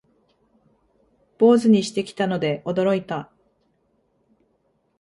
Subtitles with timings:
[1.37, 3.29] 坊主にしてきたので驚いた